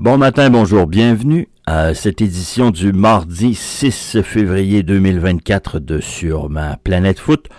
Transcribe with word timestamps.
Bon 0.00 0.16
matin, 0.16 0.48
bonjour, 0.48 0.86
bienvenue 0.86 1.50
à 1.66 1.92
cette 1.92 2.22
édition 2.22 2.70
du 2.70 2.90
mardi 2.90 3.54
6 3.54 4.22
février 4.22 4.82
2024 4.82 5.78
de 5.78 6.00
Sur 6.00 6.48
ma 6.48 6.78
planète 6.78 7.18
foot. 7.18 7.50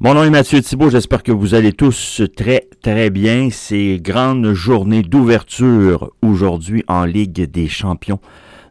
Mon 0.00 0.14
nom 0.14 0.24
est 0.24 0.30
Mathieu 0.30 0.60
Thibault, 0.60 0.90
j'espère 0.90 1.22
que 1.22 1.30
vous 1.30 1.54
allez 1.54 1.72
tous 1.72 2.20
très 2.36 2.68
très 2.82 3.10
bien. 3.10 3.48
C'est 3.52 4.00
grande 4.02 4.54
journée 4.54 5.02
d'ouverture 5.02 6.10
aujourd'hui 6.20 6.82
en 6.88 7.04
Ligue 7.04 7.48
des 7.48 7.68
champions 7.68 8.18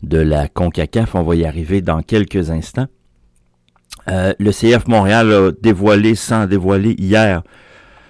de 0.02 0.18
la 0.18 0.50
CONCACAF. 0.50 1.16
On 1.16 1.24
va 1.24 1.38
y 1.38 1.46
arriver 1.46 1.80
dans 1.80 2.02
quelques 2.02 2.52
instants. 2.52 2.88
Euh, 4.10 4.34
le 4.38 4.52
CF 4.52 4.86
Montréal 4.90 5.32
a 5.32 5.52
dévoilé, 5.62 6.16
sans 6.16 6.46
dévoiler 6.46 6.94
hier, 7.00 7.42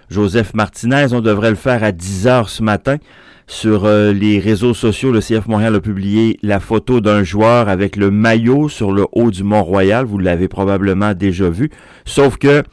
Joseph 0.10 0.54
Martinez. 0.54 1.08
On 1.14 1.22
devrait 1.22 1.50
le 1.50 1.56
faire 1.56 1.84
à 1.84 1.92
10 1.92 2.28
heures 2.28 2.50
ce 2.50 2.64
matin. 2.64 2.98
Sur 3.46 3.86
euh, 3.86 4.14
les 4.14 4.40
réseaux 4.40 4.74
sociaux, 4.74 5.12
le 5.12 5.20
CF 5.20 5.48
Montréal 5.48 5.76
a 5.76 5.80
publié 5.82 6.40
la 6.44 6.60
photo 6.60 7.02
d'un 7.02 7.24
joueur 7.24 7.68
avec 7.68 7.98
le 7.98 8.10
maillot 8.10 8.70
sur 8.70 8.92
le 8.92 9.06
haut 9.12 9.32
du 9.32 9.44
Mont-Royal. 9.44 10.06
Vous 10.06 10.18
l'avez 10.18 10.48
probablement 10.48 11.14
déjà 11.14 11.50
vu. 11.50 11.70
Sauf 12.06 12.38
que 12.38 12.64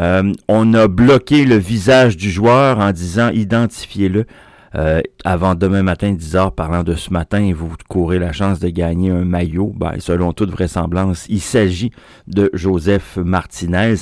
euh, 0.00 0.32
on 0.48 0.74
a 0.74 0.88
bloqué 0.88 1.44
le 1.44 1.56
visage 1.56 2.16
du 2.16 2.30
joueur 2.30 2.78
en 2.78 2.92
disant 2.92 3.30
identifiez-le. 3.30 4.26
Euh, 4.74 5.00
avant 5.24 5.54
demain 5.54 5.82
matin 5.82 6.12
10 6.12 6.36
heures, 6.36 6.52
parlant 6.52 6.82
de 6.82 6.94
ce 6.94 7.12
matin, 7.12 7.52
vous 7.54 7.72
courez 7.88 8.18
la 8.18 8.32
chance 8.32 8.60
de 8.60 8.68
gagner 8.68 9.10
un 9.10 9.24
maillot. 9.24 9.72
Ben, 9.76 9.94
selon 9.98 10.32
toute 10.32 10.50
vraisemblance, 10.50 11.26
il 11.28 11.40
s'agit 11.40 11.90
de 12.26 12.50
Joseph 12.52 13.16
Martinez. 13.16 13.96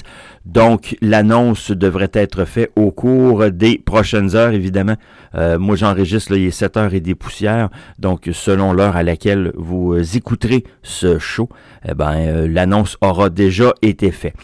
Donc, 0.44 0.96
l'annonce 1.00 1.70
devrait 1.70 2.10
être 2.12 2.44
faite 2.44 2.72
au 2.76 2.90
cours 2.90 3.50
des 3.50 3.78
prochaines 3.78 4.34
heures, 4.34 4.52
évidemment. 4.52 4.96
Euh, 5.34 5.58
moi, 5.58 5.76
j'enregistre, 5.76 6.32
il 6.36 6.46
est 6.46 6.50
7 6.50 6.76
heures 6.76 6.94
et 6.94 7.00
des 7.00 7.14
poussières. 7.14 7.68
Donc, 7.98 8.28
selon 8.32 8.72
l'heure 8.72 8.96
à 8.96 9.02
laquelle 9.02 9.52
vous 9.56 9.94
écouterez 10.16 10.64
ce 10.82 11.18
show, 11.18 11.48
eh 11.88 11.94
ben, 11.94 12.14
euh, 12.16 12.48
l'annonce 12.48 12.96
aura 13.00 13.30
déjà 13.30 13.72
été 13.82 14.10
faite 14.10 14.34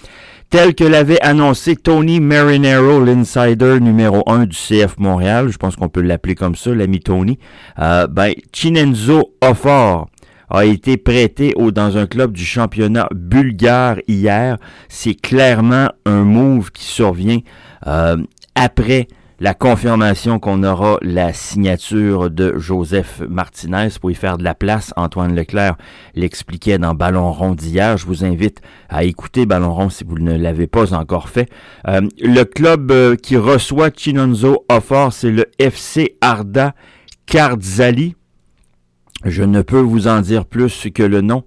tel 0.53 0.75
que 0.75 0.85
l'avait 0.85 1.21
annoncé 1.23 1.77
Tony 1.77 2.21
Marinero, 2.21 3.03
l'insider 3.03 3.81
numéro 3.81 4.23
1 4.27 4.45
du 4.45 4.55
CF 4.55 4.99
Montréal, 4.99 5.49
je 5.49 5.57
pense 5.57 5.77
qu'on 5.77 5.89
peut 5.89 6.03
l'appeler 6.03 6.35
comme 6.35 6.57
ça, 6.57 6.75
l'ami 6.75 7.01
Tony, 7.01 7.39
euh, 7.79 8.07
ben, 8.07 8.35
Chinenzo 8.53 9.35
Offort 9.41 10.11
a 10.51 10.67
été 10.67 10.99
prêté 10.99 11.55
au, 11.57 11.71
dans 11.71 11.97
un 11.97 12.07
club 12.07 12.33
du 12.33 12.45
championnat 12.45 13.09
bulgare 13.15 13.97
hier. 14.09 14.59
C'est 14.91 15.15
clairement 15.15 15.89
un 16.05 16.25
move 16.25 16.71
qui 16.71 16.85
survient 16.85 17.39
euh, 17.87 18.19
après 18.55 19.09
la 19.43 19.55
confirmation 19.55 20.39
qu'on 20.39 20.63
aura 20.63 20.99
la 21.03 21.33
signature 21.33 22.31
de 22.31 22.57
Joseph 22.59 23.23
Martinez 23.29 23.89
pour 24.01 24.13
y 24.13 24.15
faire 24.15 24.39
de 24.39 24.45
la 24.45 24.55
place. 24.55 24.95
Antoine 24.95 25.35
Leclerc 25.35 25.75
l'expliquait 26.15 26.79
dans 26.79 26.95
Ballon 26.95 27.33
rond 27.33 27.57
d'hier. 27.57 27.99
Je 27.99 28.07
vous 28.07 28.25
invite 28.25 28.61
à 28.89 29.03
écouter 29.03 29.45
Ballon 29.45 29.75
rond 29.75 29.91
si 29.91 30.05
vous 30.05 30.21
ne 30.21 30.37
l'avez 30.39 30.69
pas 30.69 30.95
encore 30.95 31.29
fait. 31.29 31.51
Euh, 31.89 32.03
le 32.21 32.45
club 32.45 32.93
euh, 32.93 33.17
qui 33.17 33.37
reçoit 33.37 33.91
Chinonzo 33.91 34.65
Offort, 34.69 35.13
c'est 35.13 35.33
le 35.33 35.47
FC 35.59 36.17
Arda 36.21 36.77
Cardzali. 37.27 38.15
Je 39.25 39.43
ne 39.43 39.63
peux 39.63 39.81
vous 39.81 40.09
en 40.09 40.21
dire 40.21 40.45
plus 40.45 40.89
que 40.93 41.03
le 41.03 41.21
nom 41.21 41.45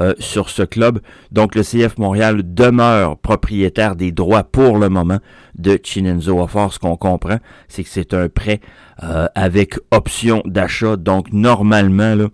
euh, 0.00 0.14
sur 0.18 0.48
ce 0.48 0.62
club. 0.62 1.00
Donc 1.32 1.54
le 1.54 1.62
CF 1.62 1.98
Montréal 1.98 2.42
demeure 2.54 3.18
propriétaire 3.18 3.96
des 3.96 4.12
droits 4.12 4.44
pour 4.44 4.78
le 4.78 4.88
moment 4.88 5.18
de 5.56 5.78
Chinenzo 5.82 6.40
Offort. 6.40 6.72
Ce 6.72 6.78
qu'on 6.78 6.96
comprend, 6.96 7.38
c'est 7.68 7.84
que 7.84 7.90
c'est 7.90 8.14
un 8.14 8.28
prêt 8.28 8.60
euh, 9.02 9.26
avec 9.34 9.78
option 9.90 10.42
d'achat. 10.46 10.96
Donc 10.96 11.32
normalement, 11.32 12.14
là, 12.14 12.28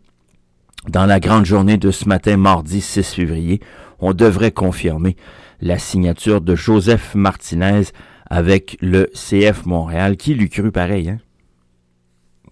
dans 0.88 1.06
la 1.06 1.18
grande 1.18 1.46
journée 1.46 1.76
de 1.76 1.90
ce 1.90 2.08
matin, 2.08 2.36
mardi 2.36 2.80
6 2.80 3.14
février, 3.14 3.60
on 3.98 4.12
devrait 4.12 4.52
confirmer 4.52 5.16
la 5.60 5.78
signature 5.78 6.40
de 6.40 6.54
Joseph 6.54 7.14
Martinez 7.14 7.84
avec 8.28 8.76
le 8.80 9.10
CF 9.14 9.64
Montréal. 9.66 10.16
Qui 10.16 10.34
l'eût 10.34 10.48
cru 10.48 10.70
pareil, 10.70 11.08
hein? 11.08 11.18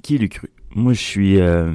Qui 0.03 0.19
l'eût 0.19 0.29
cru? 0.29 0.49
Moi, 0.75 0.95
je 0.95 1.01
suis... 1.01 1.41
Euh, 1.41 1.71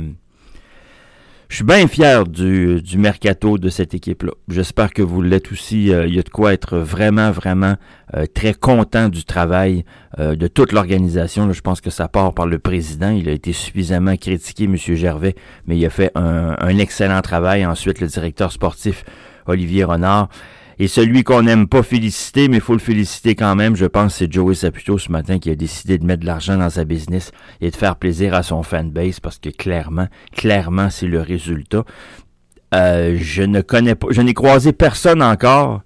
je 1.49 1.55
suis 1.55 1.63
bien 1.63 1.87
fier 1.87 2.25
du, 2.25 2.81
du 2.81 2.97
mercato 2.97 3.57
de 3.57 3.69
cette 3.69 3.93
équipe-là. 3.93 4.33
J'espère 4.49 4.91
que 4.93 5.01
vous 5.01 5.21
l'êtes 5.21 5.51
aussi. 5.51 5.93
Euh, 5.93 6.05
il 6.05 6.15
y 6.15 6.19
a 6.19 6.23
de 6.23 6.29
quoi 6.29 6.53
être 6.53 6.77
vraiment, 6.77 7.31
vraiment 7.31 7.75
euh, 8.15 8.25
très 8.25 8.53
content 8.53 9.07
du 9.07 9.23
travail 9.23 9.85
euh, 10.19 10.35
de 10.35 10.47
toute 10.47 10.73
l'organisation. 10.73 11.51
Je 11.53 11.61
pense 11.61 11.79
que 11.79 11.89
ça 11.89 12.09
part 12.09 12.33
par 12.33 12.47
le 12.47 12.59
président. 12.59 13.11
Il 13.11 13.29
a 13.29 13.31
été 13.31 13.53
suffisamment 13.53 14.17
critiqué, 14.17 14.65
M. 14.65 14.75
Gervais, 14.75 15.35
mais 15.67 15.77
il 15.77 15.85
a 15.85 15.89
fait 15.89 16.11
un, 16.15 16.57
un 16.59 16.77
excellent 16.79 17.21
travail. 17.21 17.65
Ensuite, 17.65 18.01
le 18.01 18.07
directeur 18.07 18.51
sportif, 18.51 19.05
Olivier 19.45 19.85
Renard. 19.85 20.27
Et 20.79 20.87
celui 20.87 21.23
qu'on 21.23 21.41
n'aime 21.41 21.67
pas 21.67 21.81
féliciter, 21.81 22.49
mais 22.49 22.57
il 22.57 22.61
faut 22.61 22.73
le 22.73 22.79
féliciter 22.79 23.33
quand 23.33 23.55
même, 23.55 23.75
je 23.75 23.85
pense 23.85 24.15
c'est 24.15 24.31
Joey 24.31 24.53
Saputo 24.53 24.99
ce 24.99 25.11
matin 25.11 25.39
qui 25.39 25.49
a 25.49 25.55
décidé 25.55 25.97
de 25.97 26.05
mettre 26.05 26.21
de 26.21 26.27
l'argent 26.27 26.57
dans 26.57 26.69
sa 26.69 26.85
business 26.85 27.31
et 27.61 27.71
de 27.71 27.75
faire 27.75 27.95
plaisir 27.95 28.35
à 28.35 28.43
son 28.43 28.61
fanbase 28.61 29.19
parce 29.19 29.39
que 29.39 29.49
clairement, 29.49 30.07
clairement, 30.35 30.89
c'est 30.91 31.07
le 31.07 31.21
résultat. 31.21 31.83
Euh, 32.75 33.17
je 33.19 33.43
ne 33.43 33.61
connais 33.61 33.95
pas, 33.95 34.07
je 34.11 34.21
n'ai 34.21 34.33
croisé 34.33 34.71
personne 34.71 35.23
encore 35.23 35.81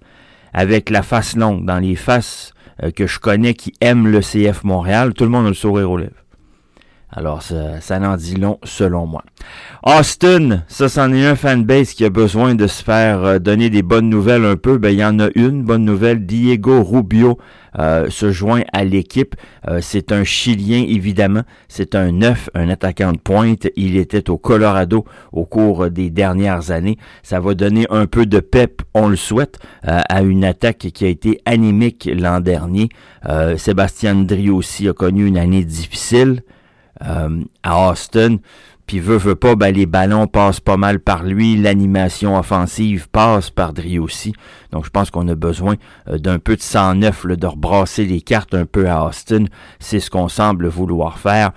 avec 0.53 0.89
la 0.89 1.03
face 1.03 1.37
longue. 1.37 1.65
Dans 1.65 1.79
les 1.79 1.95
faces 1.95 2.53
euh, 2.83 2.91
que 2.91 3.07
je 3.07 3.19
connais 3.19 3.53
qui 3.53 3.73
aiment 3.79 4.07
le 4.07 4.19
CF 4.19 4.63
Montréal, 4.63 5.13
tout 5.13 5.23
le 5.23 5.29
monde 5.29 5.45
a 5.45 5.49
le 5.49 5.55
sourire 5.55 5.89
aux 5.89 5.97
lèvres. 5.97 6.11
Alors, 7.13 7.41
ça, 7.41 7.99
n'en 7.99 8.15
dit 8.15 8.35
long, 8.35 8.57
selon 8.63 9.05
moi. 9.05 9.21
Austin, 9.83 10.63
ça, 10.69 10.87
c'en 10.87 11.11
est 11.11 11.25
un 11.25 11.35
fanbase 11.35 11.93
qui 11.93 12.05
a 12.05 12.09
besoin 12.09 12.55
de 12.55 12.67
se 12.67 12.81
faire 12.81 13.23
euh, 13.25 13.39
donner 13.39 13.69
des 13.69 13.81
bonnes 13.81 14.09
nouvelles 14.09 14.45
un 14.45 14.55
peu. 14.55 14.77
Ben, 14.77 14.91
il 14.91 14.99
y 14.99 15.03
en 15.03 15.19
a 15.19 15.27
une 15.35 15.61
bonne 15.61 15.83
nouvelle. 15.83 16.25
Diego 16.25 16.81
Rubio 16.81 17.37
euh, 17.77 18.09
se 18.09 18.31
joint 18.31 18.61
à 18.71 18.85
l'équipe. 18.85 19.35
Euh, 19.67 19.79
c'est 19.81 20.13
un 20.13 20.23
Chilien, 20.23 20.85
évidemment. 20.87 21.41
C'est 21.67 21.95
un 21.95 22.13
neuf, 22.13 22.49
un 22.53 22.69
attaquant 22.69 23.11
de 23.11 23.17
pointe. 23.17 23.67
Il 23.75 23.97
était 23.97 24.29
au 24.29 24.37
Colorado 24.37 25.03
au 25.33 25.43
cours 25.43 25.89
des 25.89 26.11
dernières 26.11 26.71
années. 26.71 26.97
Ça 27.23 27.41
va 27.41 27.55
donner 27.55 27.87
un 27.89 28.05
peu 28.05 28.25
de 28.25 28.39
pep, 28.39 28.83
on 28.93 29.09
le 29.09 29.17
souhaite, 29.17 29.59
à 29.83 30.21
une 30.21 30.45
attaque 30.45 30.87
qui 30.93 31.05
a 31.05 31.09
été 31.09 31.41
anémique 31.45 32.09
l'an 32.13 32.39
dernier. 32.39 32.89
Sébastien 33.57 34.15
Drio 34.15 34.55
aussi 34.55 34.87
a 34.87 34.93
connu 34.93 35.25
une 35.25 35.37
année 35.37 35.63
difficile. 35.63 36.43
Euh, 37.05 37.43
à 37.63 37.91
Austin. 37.91 38.37
Puis 38.85 38.99
veut, 38.99 39.17
veut 39.17 39.35
pas, 39.35 39.55
ben, 39.55 39.73
les 39.73 39.85
ballons 39.85 40.27
passent 40.27 40.59
pas 40.59 40.75
mal 40.75 40.99
par 40.99 41.23
lui, 41.23 41.55
l'animation 41.55 42.37
offensive 42.37 43.07
passe 43.09 43.49
par 43.49 43.73
Dri 43.73 43.99
aussi. 43.99 44.33
Donc 44.71 44.85
je 44.85 44.89
pense 44.89 45.11
qu'on 45.11 45.27
a 45.29 45.35
besoin 45.35 45.75
euh, 46.09 46.17
d'un 46.17 46.39
peu 46.39 46.55
de 46.55 46.61
sang 46.61 46.95
neuf, 46.95 47.25
de 47.25 47.47
rebrasser 47.47 48.05
les 48.05 48.21
cartes 48.21 48.53
un 48.53 48.65
peu 48.65 48.89
à 48.89 49.05
Austin. 49.05 49.45
C'est 49.79 49.99
ce 49.99 50.09
qu'on 50.09 50.27
semble 50.27 50.67
vouloir 50.67 51.19
faire. 51.19 51.51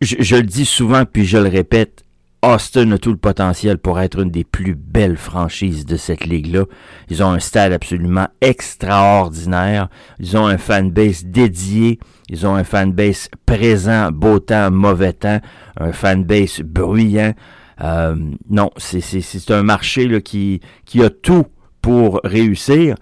je, 0.00 0.36
le 0.36 0.42
dis 0.44 0.66
souvent, 0.66 1.04
puis 1.04 1.24
je 1.24 1.38
le 1.38 1.48
répète, 1.48 2.04
Austin 2.46 2.92
a 2.92 2.98
tout 2.98 3.10
le 3.10 3.16
potentiel 3.16 3.76
pour 3.78 3.98
être 3.98 4.20
une 4.20 4.30
des 4.30 4.44
plus 4.44 4.76
belles 4.76 5.16
franchises 5.16 5.84
de 5.84 5.96
cette 5.96 6.24
ligue-là. 6.24 6.64
Ils 7.10 7.24
ont 7.24 7.30
un 7.30 7.40
stade 7.40 7.72
absolument 7.72 8.28
extraordinaire. 8.40 9.88
Ils 10.20 10.36
ont 10.36 10.46
un 10.46 10.56
fanbase 10.56 11.24
dédié. 11.24 11.98
Ils 12.28 12.46
ont 12.46 12.54
un 12.54 12.62
fanbase 12.62 13.28
présent, 13.46 14.12
beau 14.12 14.38
temps, 14.38 14.70
mauvais 14.70 15.12
temps. 15.12 15.40
Un 15.80 15.90
fanbase 15.90 16.60
bruyant. 16.60 17.34
Euh, 17.82 18.14
non, 18.48 18.70
c'est 18.76 19.50
un 19.50 19.64
marché 19.64 20.06
là, 20.06 20.20
qui, 20.20 20.60
qui 20.84 21.02
a 21.02 21.10
tout 21.10 21.46
pour 21.82 22.20
réussir. 22.22 22.94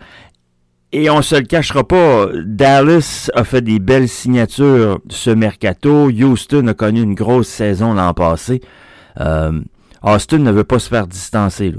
Et 0.93 1.11
on 1.11 1.21
se 1.21 1.35
le 1.35 1.43
cachera 1.43 1.87
pas, 1.87 2.29
Dallas 2.47 3.29
a 3.35 3.45
fait 3.45 3.61
des 3.63 3.79
belles 3.79 4.09
signatures 4.09 5.01
ce 5.11 5.29
mercato. 5.29 6.09
Houston 6.09 6.67
a 6.69 6.75
connu 6.75 7.03
une 7.03 7.15
grosse 7.15 7.49
saison 7.49 7.93
l'an 7.93 8.15
passé. 8.15 8.63
Euh, 9.21 9.61
Austin 10.03 10.39
ne 10.39 10.51
veut 10.51 10.65
pas 10.65 10.79
se 10.79 10.89
faire 10.89 11.07
distancer 11.07 11.75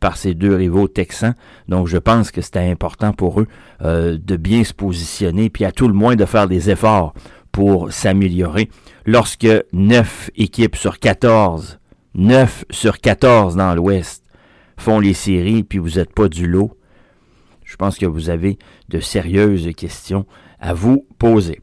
par 0.00 0.16
ses 0.16 0.34
deux 0.34 0.54
rivaux 0.54 0.88
texans. 0.88 1.34
Donc 1.68 1.86
je 1.86 1.98
pense 1.98 2.30
que 2.30 2.40
c'était 2.40 2.70
important 2.70 3.12
pour 3.12 3.40
eux 3.40 3.46
euh, 3.82 4.18
de 4.20 4.36
bien 4.36 4.64
se 4.64 4.74
positionner, 4.74 5.50
puis 5.50 5.64
à 5.64 5.72
tout 5.72 5.88
le 5.88 5.94
moins 5.94 6.16
de 6.16 6.24
faire 6.24 6.48
des 6.48 6.70
efforts 6.70 7.14
pour 7.52 7.92
s'améliorer. 7.92 8.68
Lorsque 9.06 9.48
9 9.72 10.30
équipes 10.36 10.76
sur 10.76 10.98
14, 10.98 11.78
9 12.14 12.64
sur 12.70 12.98
14 12.98 13.56
dans 13.56 13.74
l'Ouest 13.74 14.24
font 14.76 15.00
les 15.00 15.14
séries, 15.14 15.64
puis 15.64 15.78
vous 15.78 15.92
n'êtes 15.96 16.12
pas 16.12 16.28
du 16.28 16.46
lot, 16.46 16.76
je 17.64 17.76
pense 17.76 17.98
que 17.98 18.06
vous 18.06 18.30
avez 18.30 18.58
de 18.88 19.00
sérieuses 19.00 19.68
questions 19.76 20.24
à 20.60 20.72
vous 20.72 21.06
poser. 21.18 21.60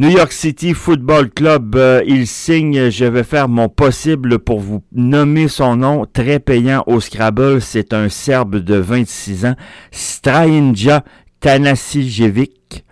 New 0.00 0.08
York 0.08 0.32
City 0.32 0.72
Football 0.72 1.28
Club, 1.28 1.76
euh, 1.76 2.02
il 2.06 2.26
signe, 2.26 2.88
je 2.88 3.04
vais 3.04 3.22
faire 3.22 3.50
mon 3.50 3.68
possible 3.68 4.38
pour 4.38 4.58
vous 4.58 4.82
nommer 4.92 5.46
son 5.46 5.76
nom, 5.76 6.06
très 6.10 6.40
payant 6.40 6.82
au 6.86 7.00
Scrabble, 7.00 7.60
c'est 7.60 7.92
un 7.92 8.08
Serbe 8.08 8.56
de 8.56 8.76
26 8.76 9.44
ans, 9.44 9.56
Strahinja 9.90 11.04
Tanasijevic, 11.40 12.86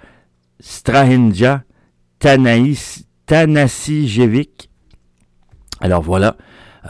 Strahinja 0.60 1.62
Tanasijevic, 2.19 4.69
Alors 5.81 6.02
voilà, 6.02 6.37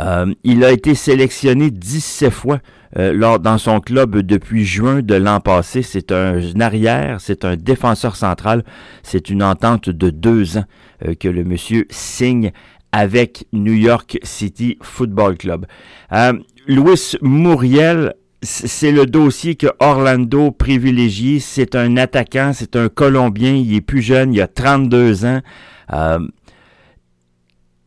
euh, 0.01 0.35
il 0.43 0.65
a 0.65 0.73
été 0.73 0.97
sélectionné 0.97 1.71
17 1.71 2.31
fois 2.31 2.59
euh, 2.97 3.13
lors, 3.13 3.39
dans 3.39 3.59
son 3.59 3.81
club 3.81 4.19
depuis 4.19 4.65
juin 4.65 5.03
de 5.03 5.15
l'an 5.15 5.41
passé. 5.41 5.83
C'est 5.83 6.13
un 6.13 6.41
arrière, 6.61 7.21
c'est 7.21 7.45
un 7.45 7.57
défenseur 7.57 8.17
central. 8.17 8.65
C'est 9.03 9.31
une 9.31 9.43
entente 9.43 9.91
de 9.91 10.11
deux 10.11 10.57
ans 10.59 10.65
euh, 11.07 11.15
que 11.15 11.29
le 11.29 11.45
monsieur 11.45 11.87
signe 11.91 12.53
avec 12.93 13.47
New 13.53 13.75
York 13.75 14.19
City 14.23 14.79
Football 14.81 15.37
Club. 15.37 15.67
Louis 16.67 17.17
Mouriel, 17.21 18.15
c'est 18.43 18.93
le 18.93 19.05
dossier 19.05 19.57
que 19.57 19.67
Orlando 19.79 20.51
privilégie. 20.51 21.41
C'est 21.41 21.75
un 21.75 21.97
attaquant, 21.99 22.53
c'est 22.55 22.77
un 22.77 22.89
Colombien, 22.89 23.53
il 23.53 23.75
est 23.75 23.81
plus 23.83 24.01
jeune, 24.01 24.33
il 24.33 24.41
a 24.41 24.49
32 24.49 25.27
ans. 25.27 25.41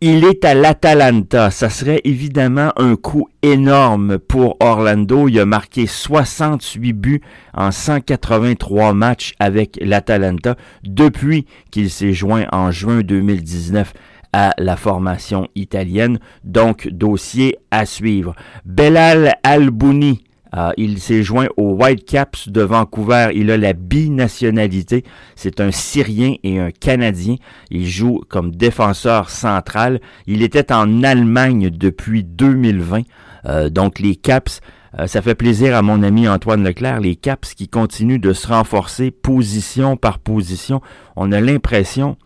Il 0.04 0.26
est 0.26 0.46
à 0.46 0.56
l'Atalanta. 0.56 1.52
Ça 1.52 1.70
serait 1.70 2.02
évidemment 2.06 2.72
un 2.76 2.96
coup 2.96 3.30
énorme 3.44 4.18
pour 4.18 4.58
Orlando. 4.60 5.28
Il 5.28 5.40
a 5.40 5.46
marqué 5.46 5.86
68 5.86 6.94
buts 6.94 7.22
en 7.54 7.70
183 7.70 8.96
matchs 8.96 9.36
avec 9.38 9.78
l'Atalanta 9.80 10.56
depuis 10.84 11.46
qu'il 11.70 11.92
s'est 11.92 12.14
joint 12.14 12.48
en 12.52 12.72
juin 12.72 13.02
2019 13.02 13.94
à 14.34 14.56
la 14.58 14.76
formation 14.76 15.48
italienne. 15.54 16.18
Donc, 16.44 16.88
dossier 16.88 17.60
à 17.70 17.86
suivre. 17.86 18.34
Belal 18.66 19.36
Albouni 19.44 20.24
euh, 20.56 20.72
il 20.78 21.00
s'est 21.00 21.24
joint 21.24 21.48
aux 21.58 21.72
Whitecaps 21.74 22.50
de 22.50 22.62
Vancouver. 22.62 23.30
Il 23.34 23.52
a 23.52 23.58
la 23.58 23.74
binationalité. 23.74 25.04
C'est 25.36 25.62
un 25.62 25.72
Syrien 25.72 26.36
et 26.44 26.60
un 26.60 26.72
Canadien. 26.72 27.36
Il 27.70 27.88
joue 27.88 28.22
comme 28.28 28.56
défenseur 28.56 29.30
central. 29.30 30.02
Il 30.28 30.44
était 30.44 30.74
en 30.74 31.04
Allemagne 31.04 31.70
depuis 31.70 32.24
2020. 32.24 33.04
Euh, 33.46 33.70
donc 33.70 34.00
les 34.00 34.16
Caps, 34.16 34.62
euh, 35.00 35.08
ça 35.08 35.22
fait 35.22 35.36
plaisir 35.36 35.76
à 35.76 35.82
mon 35.82 36.04
ami 36.04 36.28
Antoine 36.28 36.64
Leclerc. 36.64 37.00
Les 37.00 37.16
Caps 37.16 37.54
qui 37.54 37.70
continuent 37.70 38.20
de 38.20 38.34
se 38.34 38.48
renforcer 38.48 39.12
position 39.12 39.96
par 39.96 40.20
position. 40.20 40.82
On 41.16 41.32
a 41.32 41.40
l'impression, 41.40 42.18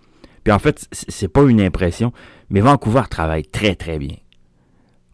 puis 0.44 0.52
en 0.52 0.60
fait, 0.60 0.88
c'est 0.92 1.28
pas 1.28 1.44
une 1.44 1.62
impression, 1.62 2.12
mais 2.50 2.60
Vancouver 2.60 3.04
travaille 3.10 3.46
très 3.46 3.76
très 3.76 4.00
bien. 4.00 4.16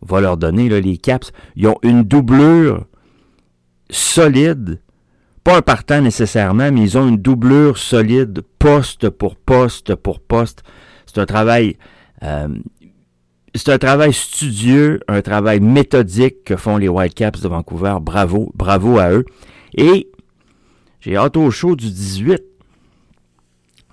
Va 0.01 0.21
leur 0.21 0.37
donner 0.37 0.69
là, 0.69 0.79
les 0.79 0.97
Caps. 0.97 1.31
Ils 1.55 1.67
ont 1.67 1.77
une 1.83 2.03
doublure 2.03 2.85
solide, 3.91 4.79
pas 5.43 5.57
un 5.57 5.61
partant 5.61 6.01
nécessairement, 6.01 6.71
mais 6.71 6.81
ils 6.81 6.97
ont 6.97 7.07
une 7.07 7.17
doublure 7.17 7.77
solide, 7.77 8.41
poste 8.59 9.09
pour 9.09 9.35
poste 9.35 9.95
pour 9.95 10.19
poste. 10.19 10.63
C'est 11.05 11.19
un 11.19 11.25
travail, 11.25 11.77
euh, 12.23 12.47
c'est 13.53 13.69
un 13.69 13.77
travail 13.77 14.13
studieux, 14.13 15.01
un 15.07 15.21
travail 15.21 15.59
méthodique 15.59 16.43
que 16.45 16.55
font 16.55 16.77
les 16.77 16.87
Whitecaps 16.87 17.41
de 17.41 17.47
Vancouver. 17.47 17.97
Bravo, 18.01 18.51
bravo 18.55 18.97
à 18.97 19.11
eux. 19.11 19.25
Et 19.75 20.09
j'ai 20.99 21.17
hâte 21.17 21.37
au 21.37 21.49
show 21.51 21.75
du 21.75 21.89
18. 21.89 22.41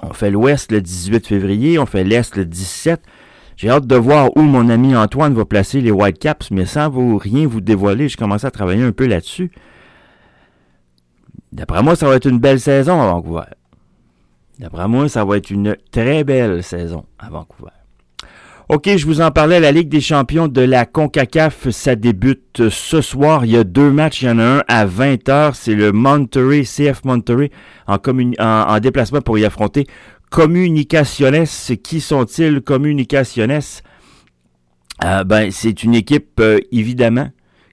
On 0.03 0.12
fait 0.12 0.31
l'Ouest 0.31 0.71
le 0.71 0.81
18 0.81 1.27
février, 1.27 1.79
on 1.79 1.87
fait 1.87 2.05
l'Est 2.05 2.37
le 2.37 2.45
17. 2.45 3.00
J'ai 3.56 3.71
hâte 3.71 3.87
de 3.87 3.97
voir 3.97 4.37
où 4.37 4.43
mon 4.43 4.69
ami 4.69 4.95
Antoine 4.95 5.35
va 5.35 5.45
placer 5.45 5.81
les 5.81 5.91
Whitecaps, 5.91 6.53
mais 6.53 6.67
sans 6.67 6.89
vous 6.89 7.19
rien 7.19 7.49
vous 7.49 7.61
dévoiler, 7.61 8.09
je 8.09 8.17
commence 8.17 8.45
à 8.45 8.53
travailler 8.53 8.85
un 8.85 8.93
peu 8.93 9.06
là-dessus. 9.06 9.50
D'après 11.53 11.83
moi, 11.83 11.97
ça 11.97 12.06
va 12.06 12.17
être 12.17 12.27
une 12.27 12.39
belle 12.39 12.61
saison 12.61 13.00
à 13.00 13.06
Vancouver. 13.06 13.45
D'après 14.59 14.89
moi, 14.89 15.09
ça 15.09 15.25
va 15.25 15.37
être 15.37 15.50
une 15.50 15.77
très 15.93 16.25
belle 16.25 16.62
saison 16.62 17.05
à 17.19 17.31
Vancouver. 17.31 17.71
OK, 18.69 18.87
je 18.97 19.06
vous 19.06 19.23
en 19.23 19.31
parlais, 19.31 19.61
la 19.61 19.73
Ligue 19.73 19.89
des 19.89 20.03
champions 20.03 20.47
de 20.47 20.61
la 20.61 20.85
CONCACAF, 20.85 21.71
ça 21.71 21.97
débute 21.97 22.69
ce 22.69 23.00
soir. 23.00 23.47
Il 23.47 23.53
y 23.53 23.56
a 23.56 23.65
deux 23.65 23.91
matchs, 23.91 24.21
il 24.21 24.27
y 24.27 24.31
en 24.31 24.39
a 24.39 24.45
un 24.45 24.62
à 24.69 24.85
20h, 24.85 25.55
c'est 25.55 25.75
le 25.75 25.91
Monterey, 25.93 26.65
CF 26.65 27.03
Monterey, 27.05 27.50
en, 27.87 27.97
en, 28.39 28.81
déplacement 28.81 29.23
pour 29.23 29.39
y 29.39 29.47
affronter 29.47 29.87
Communicaciones. 30.29 31.47
Qui 31.83 32.03
sont-ils, 32.03 32.61
Communicaciones? 32.61 33.81
Euh, 35.03 35.25
ben, 35.25 35.50
c'est 35.50 35.83
une 35.83 35.95
équipe, 35.95 36.39
euh, 36.41 36.59
évidemment, 36.71 37.31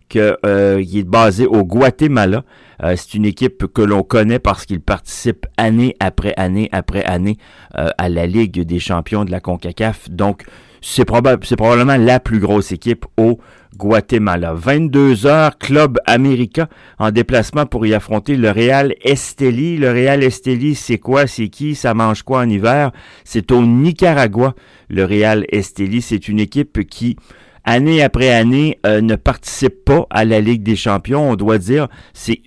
que, 0.09 0.37
euh, 0.45 0.83
qui 0.83 0.99
est 0.99 1.03
basée 1.03 1.45
au 1.45 1.63
Guatemala. 1.63 2.43
Euh, 2.83 2.95
c'est 2.97 3.13
une 3.13 3.25
équipe 3.25 3.67
que 3.67 3.81
l'on 3.81 4.03
connaît 4.03 4.39
parce 4.39 4.65
qu'il 4.65 4.81
participe 4.81 5.45
année 5.57 5.95
après 5.99 6.33
année 6.35 6.69
après 6.71 7.03
année 7.05 7.37
euh, 7.77 7.89
à 7.97 8.09
la 8.09 8.27
Ligue 8.27 8.61
des 8.61 8.79
champions 8.79 9.25
de 9.25 9.31
la 9.31 9.39
CONCACAF. 9.39 10.09
Donc, 10.09 10.43
c'est 10.81 11.05
probablement 11.05 11.97
la 11.97 12.19
plus 12.19 12.39
grosse 12.39 12.71
équipe 12.71 13.05
au 13.17 13.39
Guatemala. 13.77 14.53
22 14.53 15.25
heures, 15.25 15.57
Club 15.57 15.97
América 16.05 16.69
en 16.99 17.11
déplacement 17.11 17.65
pour 17.65 17.85
y 17.85 17.93
affronter 17.93 18.37
le 18.37 18.51
Real 18.51 18.93
Esteli. 19.01 19.77
Le 19.77 19.91
Real 19.91 20.23
Esteli, 20.23 20.75
c'est 20.75 20.97
quoi? 20.97 21.27
C'est 21.27 21.49
qui? 21.49 21.75
Ça 21.75 21.93
mange 21.93 22.23
quoi 22.23 22.41
en 22.41 22.49
hiver? 22.49 22.91
C'est 23.23 23.51
au 23.51 23.65
Nicaragua. 23.65 24.53
Le 24.89 25.05
Real 25.05 25.45
Esteli, 25.49 26.01
c'est 26.01 26.27
une 26.27 26.39
équipe 26.39 26.87
qui 26.87 27.17
année 27.65 28.01
après 28.03 28.29
année, 28.29 28.79
euh, 28.85 29.01
ne 29.01 29.15
participe 29.15 29.83
pas 29.83 30.05
à 30.09 30.23
la 30.23 30.39
Ligue 30.39 30.63
des 30.63 30.75
champions. 30.75 31.31
On 31.31 31.35
doit 31.35 31.57
dire, 31.57 31.87
c'est, 32.13 32.39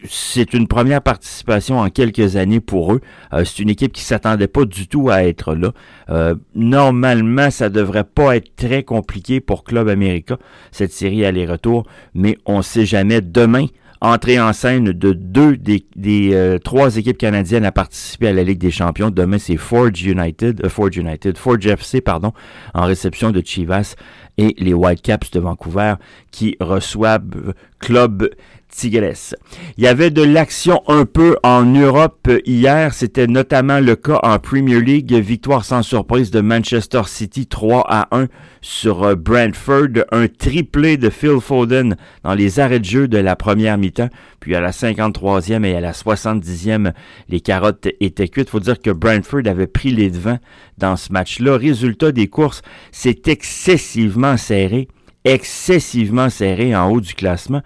une 0.54 0.68
première 0.68 1.02
participation 1.02 1.78
en 1.78 1.90
quelques 1.90 2.36
années 2.36 2.60
pour 2.60 2.94
eux. 2.94 3.00
Euh, 3.32 3.44
c'est 3.44 3.58
une 3.58 3.68
équipe 3.68 3.92
qui 3.92 4.02
s'attendait 4.02 4.48
pas 4.48 4.64
du 4.64 4.86
tout 4.86 5.10
à 5.10 5.24
être 5.24 5.54
là. 5.54 5.72
Euh, 6.08 6.34
normalement, 6.54 7.50
ça 7.50 7.68
devrait 7.68 8.04
pas 8.04 8.36
être 8.36 8.54
très 8.56 8.84
compliqué 8.84 9.40
pour 9.40 9.64
Club 9.64 9.88
America, 9.88 10.38
cette 10.70 10.92
série 10.92 11.24
aller-retour, 11.24 11.84
mais 12.14 12.38
on 12.46 12.62
sait 12.62 12.86
jamais. 12.86 13.20
Demain, 13.20 13.66
entrée 14.00 14.40
en 14.40 14.52
scène 14.52 14.92
de 14.92 15.12
deux 15.12 15.56
des, 15.56 15.84
des 15.96 16.58
trois 16.62 16.96
équipes 16.96 17.18
canadiennes 17.18 17.64
à 17.64 17.72
participer 17.72 18.28
à 18.28 18.32
la 18.32 18.44
Ligue 18.44 18.58
des 18.58 18.70
Champions. 18.70 19.10
Demain, 19.10 19.38
c'est 19.38 19.56
Forge 19.56 20.02
United, 20.02 20.64
euh, 20.64 20.68
Forge 20.68 20.96
United, 20.96 21.36
Forge 21.36 21.66
FC, 21.66 22.00
pardon, 22.00 22.32
en 22.74 22.84
réception 22.84 23.32
de 23.32 23.42
Chivas 23.44 23.96
et 24.38 24.54
les 24.58 24.72
Whitecaps 24.72 25.30
de 25.32 25.40
Vancouver 25.40 25.94
qui 26.30 26.56
reçoivent 26.60 27.52
Club 27.78 28.30
Tigres. 28.68 29.34
Il 29.76 29.84
y 29.84 29.86
avait 29.86 30.10
de 30.10 30.22
l'action 30.22 30.82
un 30.86 31.04
peu 31.04 31.36
en 31.42 31.64
Europe 31.64 32.30
hier, 32.44 32.94
c'était 32.94 33.26
notamment 33.26 33.80
le 33.80 33.96
cas 33.96 34.20
en 34.22 34.38
Premier 34.38 34.80
League, 34.80 35.12
victoire 35.12 35.64
sans 35.64 35.82
surprise 35.82 36.30
de 36.30 36.40
Manchester 36.40 37.02
City 37.06 37.46
3 37.46 37.84
à 37.88 38.08
1 38.16 38.26
sur 38.60 39.02
euh, 39.02 39.14
Brentford, 39.14 40.04
un 40.12 40.28
triplé 40.28 40.96
de 40.96 41.10
Phil 41.10 41.40
Foden 41.40 41.96
dans 42.22 42.34
les 42.34 42.60
arrêts 42.60 42.80
de 42.80 42.84
jeu 42.84 43.08
de 43.08 43.18
la 43.18 43.36
première 43.36 43.78
mi-temps, 43.78 44.10
puis 44.40 44.54
à 44.54 44.60
la 44.60 44.70
53e 44.70 45.64
et 45.64 45.76
à 45.76 45.80
la 45.80 45.92
70e, 45.92 46.92
les 47.28 47.40
carottes 47.40 47.88
étaient 48.00 48.28
cuites. 48.28 48.50
Faut 48.50 48.60
dire 48.60 48.80
que 48.80 48.90
Brentford 48.90 49.46
avait 49.46 49.66
pris 49.66 49.90
les 49.90 50.10
devants 50.10 50.38
dans 50.78 50.96
ce 50.96 51.12
match-là. 51.12 51.56
Résultat 51.56 52.12
des 52.12 52.28
courses, 52.28 52.62
c'est 52.92 53.28
excessivement 53.28 54.36
serré, 54.36 54.88
excessivement 55.24 56.30
serré 56.30 56.74
en 56.76 56.90
haut 56.90 57.00
du 57.00 57.14
classement. 57.14 57.62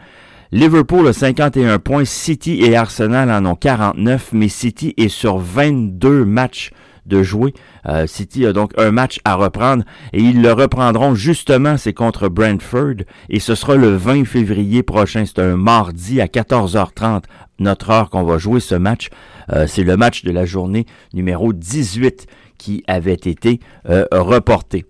Liverpool 0.54 1.08
a 1.08 1.14
51 1.14 1.78
points, 1.78 2.04
City 2.04 2.60
et 2.62 2.76
Arsenal 2.76 3.30
en 3.30 3.50
ont 3.50 3.54
49, 3.54 4.32
mais 4.34 4.48
City 4.48 4.92
est 4.98 5.08
sur 5.08 5.38
22 5.38 6.26
matchs 6.26 6.72
de 7.06 7.22
jouer. 7.22 7.54
Euh, 7.86 8.06
City 8.06 8.44
a 8.44 8.52
donc 8.52 8.72
un 8.76 8.90
match 8.90 9.18
à 9.24 9.36
reprendre 9.36 9.82
et 10.12 10.20
ils 10.20 10.42
le 10.42 10.52
reprendront 10.52 11.14
justement, 11.14 11.78
c'est 11.78 11.94
contre 11.94 12.28
Brentford 12.28 12.96
et 13.30 13.40
ce 13.40 13.54
sera 13.54 13.76
le 13.76 13.96
20 13.96 14.26
février 14.26 14.82
prochain. 14.82 15.24
C'est 15.24 15.38
un 15.38 15.56
mardi 15.56 16.20
à 16.20 16.26
14h30, 16.26 17.22
notre 17.58 17.88
heure 17.88 18.10
qu'on 18.10 18.24
va 18.24 18.36
jouer 18.36 18.60
ce 18.60 18.74
match. 18.74 19.08
Euh, 19.54 19.66
c'est 19.66 19.84
le 19.84 19.96
match 19.96 20.22
de 20.22 20.32
la 20.32 20.44
journée 20.44 20.84
numéro 21.14 21.54
18 21.54 22.26
qui 22.58 22.84
avait 22.86 23.14
été 23.14 23.58
euh, 23.88 24.04
reporté. 24.12 24.84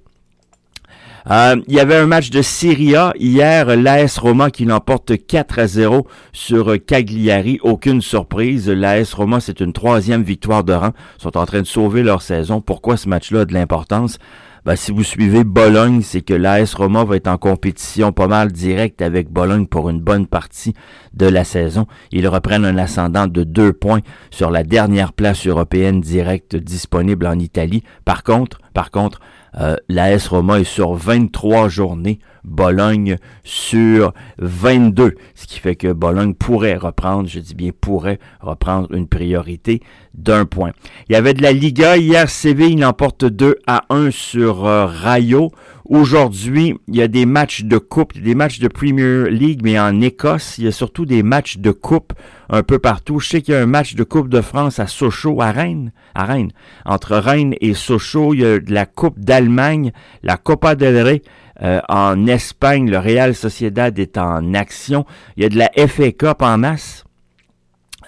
Euh, 1.31 1.57
il 1.69 1.75
y 1.75 1.81
avait 1.81 1.97
un 1.97 2.07
match 2.07 2.31
de 2.31 2.43
Serie 2.43 2.97
A 2.97 3.13
hier, 3.19 3.77
l'AS 3.77 4.19
Roma 4.19 4.51
qui 4.51 4.65
l'emporte 4.65 5.13
4 5.27 5.59
à 5.59 5.67
0 5.67 6.07
sur 6.33 6.75
Cagliari. 6.85 7.59
Aucune 7.63 8.03
surprise. 8.03 8.69
L'AS 8.69 9.15
Roma, 9.15 9.41
c'est 9.41 9.61
une 9.61 9.73
troisième 9.73 10.23
victoire 10.23 10.65
de 10.65 10.73
rang. 10.73 10.91
Ils 11.19 11.23
sont 11.23 11.37
en 11.37 11.47
train 11.47 11.61
de 11.61 11.67
sauver 11.67 12.03
leur 12.03 12.23
saison. 12.23 12.61
Pourquoi 12.61 12.97
ce 12.97 13.09
match-là 13.09 13.41
a 13.41 13.45
de 13.45 13.55
l'importance? 13.55 14.19
Ben, 14.65 14.77
si 14.77 14.93
vous 14.93 15.03
suivez 15.03 15.43
Bologne, 15.43 16.03
c'est 16.03 16.21
que 16.21 16.35
l'AS 16.35 16.75
Roma 16.75 17.03
va 17.03 17.17
être 17.17 17.27
en 17.27 17.37
compétition 17.37 18.13
pas 18.13 18.29
mal 18.29 18.53
directe 18.53 19.03
avec 19.03 19.29
Bologne 19.29 19.67
pour 19.67 19.91
une 19.91 19.99
bonne 19.99 20.29
partie 20.29 20.73
de 21.15 21.27
la 21.27 21.43
saison. 21.43 21.87
Ils 22.13 22.29
reprennent 22.29 22.65
un 22.65 22.79
ascendant 22.79 23.27
de 23.27 23.43
deux 23.43 23.73
points 23.73 24.03
sur 24.31 24.53
la 24.53 24.63
dernière 24.63 25.15
place 25.15 25.49
européenne 25.49 26.01
directe 26.01 26.55
disponible 26.55 27.27
en 27.27 27.41
Italie. 27.41 27.83
Par 28.05 28.23
contre, 28.23 28.61
par 28.73 28.91
contre, 28.91 29.21
euh, 29.61 29.77
L'AS 29.89 30.29
Roma 30.29 30.61
est 30.61 30.65
sur 30.65 30.95
23 30.95 31.69
journées, 31.69 32.19
Bologne 32.45 33.19
sur 33.45 34.15
22, 34.39 35.15
ce 35.35 35.47
qui 35.47 35.59
fait 35.61 35.77
que 35.77 35.93
Bologne 35.93 36.35
pourrait 36.35 36.77
reprendre, 36.77 37.29
je 37.29 37.39
dis 37.39 37.55
bien 37.55 37.71
pourrait 37.79 38.19
reprendre 38.41 38.93
une 38.95 39.07
priorité 39.07 39.83
d'un 40.15 40.47
point. 40.47 40.73
Il 41.09 41.13
y 41.13 41.17
avait 41.17 41.35
de 41.35 41.43
la 41.43 41.53
Liga 41.53 41.97
hier, 41.97 42.31
Séville 42.31 42.85
emporte 42.85 43.25
2 43.25 43.59
à 43.67 43.85
1 43.91 44.11
sur 44.11 44.67
euh, 44.67 44.87
Rayo. 44.87 45.51
Aujourd'hui, 45.85 46.77
il 46.89 46.97
y 46.97 47.03
a 47.03 47.09
des 47.09 47.27
matchs 47.27 47.65
de 47.65 47.79
coupe, 47.79 48.17
des 48.19 48.35
matchs 48.35 48.61
de 48.61 48.69
Premier 48.69 49.29
League, 49.31 49.61
mais 49.65 49.79
en 49.79 50.01
Écosse, 50.01 50.57
il 50.59 50.65
y 50.65 50.69
a 50.69 50.73
surtout 50.73 51.07
des 51.07 51.23
matchs 51.23 51.59
de 51.59 51.73
coupe 51.73 52.13
un 52.49 52.63
peu 52.63 52.79
partout. 52.79 53.19
Je 53.19 53.29
sais 53.29 53.43
qu'il 53.43 53.55
y 53.55 53.57
a 53.57 53.61
un 53.61 53.67
match 53.67 53.95
de 53.95 54.05
Coupe 54.05 54.29
de 54.29 54.41
France 54.41 54.79
à 54.79 54.87
Sochaux, 54.87 55.41
à 55.41 55.51
Rennes, 55.51 55.93
à 56.15 56.25
Rennes. 56.25 56.53
Entre 56.85 57.17
Rennes 57.17 57.55
et 57.61 57.75
Sochaux, 57.75 58.35
il 58.35 58.41
y 58.41 58.45
a 58.45 58.59
de 58.59 58.73
la 58.73 58.87
Coupe 58.87 59.19
d'Allemagne, 59.19 59.93
la 60.23 60.37
Copa 60.37 60.75
del 60.75 61.03
Rey. 61.03 61.23
Euh, 61.63 61.81
en 61.89 62.27
Espagne, 62.27 62.91
le 62.91 62.99
Real 62.99 63.35
Sociedad 63.35 63.97
est 63.99 64.19
en 64.19 64.55
action. 64.55 65.05
Il 65.37 65.43
y 65.43 65.47
a 65.47 65.49
de 65.49 65.59
la 65.59 65.71
FA 65.89 66.13
Cup 66.13 66.43
en 66.43 66.59
masse. 66.59 67.05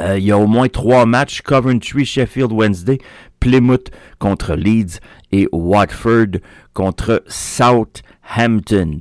Euh, 0.01 0.19
il 0.19 0.25
y 0.25 0.33
a 0.33 0.39
au 0.39 0.47
moins 0.47 0.69
trois 0.69 1.07
matchs, 1.07 1.43
Coventry, 1.43 2.05
Sheffield 2.05 2.53
Wednesday, 2.53 2.99
Plymouth 3.45 3.91
contre 4.19 4.55
Leeds 4.55 5.01
et 5.31 5.47
Watford 5.53 6.41
contre 6.73 7.23
Southampton. 7.27 9.01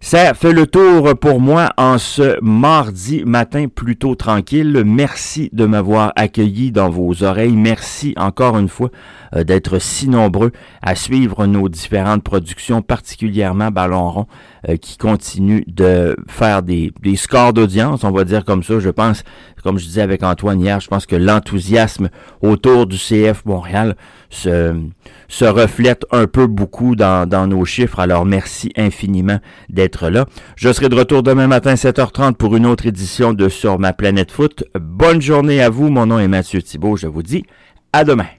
Ça 0.00 0.34
fait 0.34 0.52
le 0.52 0.68
tour 0.68 1.18
pour 1.18 1.40
moi 1.40 1.72
en 1.76 1.98
ce 1.98 2.38
mardi 2.42 3.24
matin 3.24 3.66
plutôt 3.66 4.14
tranquille. 4.14 4.84
Merci 4.86 5.50
de 5.52 5.66
m'avoir 5.66 6.12
accueilli 6.14 6.70
dans 6.70 6.90
vos 6.90 7.24
oreilles. 7.24 7.56
Merci 7.56 8.14
encore 8.16 8.56
une 8.56 8.68
fois 8.68 8.90
euh, 9.34 9.42
d'être 9.42 9.80
si 9.80 10.08
nombreux 10.08 10.52
à 10.80 10.94
suivre 10.94 11.46
nos 11.46 11.68
différentes 11.68 12.22
productions, 12.22 12.82
particulièrement 12.82 13.72
Ballon 13.72 14.10
rond, 14.10 14.26
euh, 14.68 14.76
qui 14.76 14.96
continue 14.96 15.64
de 15.66 16.14
faire 16.28 16.62
des, 16.62 16.92
des 17.02 17.16
scores 17.16 17.52
d'audience, 17.52 18.04
on 18.04 18.12
va 18.12 18.24
dire 18.24 18.44
comme 18.44 18.62
ça. 18.62 18.78
Je 18.78 18.90
pense, 18.90 19.24
comme 19.66 19.78
je 19.78 19.84
disais 19.84 20.00
avec 20.00 20.22
Antoine 20.22 20.60
hier, 20.60 20.78
je 20.78 20.86
pense 20.86 21.06
que 21.06 21.16
l'enthousiasme 21.16 22.08
autour 22.40 22.86
du 22.86 22.96
CF 22.96 23.44
Montréal 23.46 23.96
se, 24.30 24.80
se 25.26 25.44
reflète 25.44 26.06
un 26.12 26.28
peu 26.28 26.46
beaucoup 26.46 26.94
dans, 26.94 27.28
dans 27.28 27.48
nos 27.48 27.64
chiffres. 27.64 27.98
Alors 27.98 28.24
merci 28.24 28.70
infiniment 28.76 29.40
d'être 29.68 30.08
là. 30.08 30.26
Je 30.54 30.72
serai 30.72 30.88
de 30.88 30.94
retour 30.94 31.24
demain 31.24 31.48
matin 31.48 31.74
7h30 31.74 32.34
pour 32.34 32.54
une 32.54 32.64
autre 32.64 32.86
édition 32.86 33.32
de 33.32 33.48
Sur 33.48 33.80
ma 33.80 33.92
planète 33.92 34.30
foot. 34.30 34.62
Bonne 34.78 35.20
journée 35.20 35.60
à 35.60 35.68
vous. 35.68 35.88
Mon 35.88 36.06
nom 36.06 36.20
est 36.20 36.28
Mathieu 36.28 36.62
Thibault. 36.62 36.96
Je 36.96 37.08
vous 37.08 37.24
dis 37.24 37.44
à 37.92 38.04
demain. 38.04 38.35